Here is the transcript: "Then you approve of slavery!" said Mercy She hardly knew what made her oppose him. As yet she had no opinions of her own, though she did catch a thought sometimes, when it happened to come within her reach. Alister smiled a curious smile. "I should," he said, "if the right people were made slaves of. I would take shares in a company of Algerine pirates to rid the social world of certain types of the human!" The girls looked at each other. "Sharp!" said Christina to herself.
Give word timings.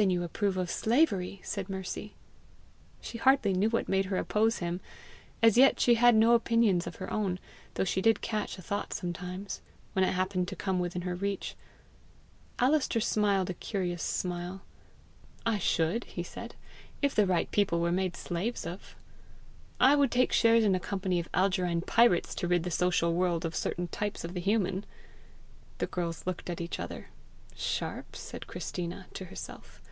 "Then 0.00 0.10
you 0.10 0.22
approve 0.22 0.56
of 0.56 0.70
slavery!" 0.70 1.40
said 1.42 1.68
Mercy 1.68 2.14
She 3.00 3.18
hardly 3.18 3.52
knew 3.52 3.68
what 3.68 3.88
made 3.88 4.04
her 4.04 4.16
oppose 4.16 4.58
him. 4.58 4.80
As 5.42 5.58
yet 5.58 5.80
she 5.80 5.94
had 5.96 6.14
no 6.14 6.34
opinions 6.34 6.86
of 6.86 6.94
her 7.02 7.12
own, 7.12 7.40
though 7.74 7.82
she 7.82 8.00
did 8.00 8.20
catch 8.20 8.58
a 8.58 8.62
thought 8.62 8.94
sometimes, 8.94 9.60
when 9.94 10.04
it 10.04 10.12
happened 10.12 10.46
to 10.46 10.54
come 10.54 10.78
within 10.78 11.02
her 11.02 11.16
reach. 11.16 11.56
Alister 12.60 13.00
smiled 13.00 13.50
a 13.50 13.54
curious 13.54 14.00
smile. 14.04 14.62
"I 15.44 15.58
should," 15.58 16.04
he 16.04 16.22
said, 16.22 16.54
"if 17.02 17.12
the 17.12 17.26
right 17.26 17.50
people 17.50 17.80
were 17.80 17.90
made 17.90 18.16
slaves 18.16 18.64
of. 18.66 18.94
I 19.80 19.96
would 19.96 20.12
take 20.12 20.32
shares 20.32 20.62
in 20.62 20.76
a 20.76 20.78
company 20.78 21.18
of 21.18 21.28
Algerine 21.34 21.80
pirates 21.82 22.36
to 22.36 22.46
rid 22.46 22.62
the 22.62 22.70
social 22.70 23.14
world 23.14 23.44
of 23.44 23.56
certain 23.56 23.88
types 23.88 24.22
of 24.22 24.32
the 24.34 24.40
human!" 24.40 24.86
The 25.78 25.88
girls 25.88 26.24
looked 26.24 26.48
at 26.48 26.60
each 26.60 26.78
other. 26.78 27.08
"Sharp!" 27.56 28.14
said 28.14 28.46
Christina 28.46 29.06
to 29.14 29.24
herself. 29.24 29.82